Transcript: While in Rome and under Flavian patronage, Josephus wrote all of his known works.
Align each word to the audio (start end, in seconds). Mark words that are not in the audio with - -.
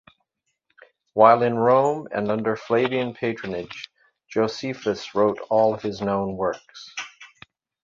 While 1.13 1.43
in 1.43 1.59
Rome 1.59 2.07
and 2.11 2.31
under 2.31 2.55
Flavian 2.55 3.13
patronage, 3.13 3.91
Josephus 4.29 5.13
wrote 5.13 5.37
all 5.51 5.75
of 5.75 5.83
his 5.83 6.01
known 6.01 6.35
works. 6.37 6.95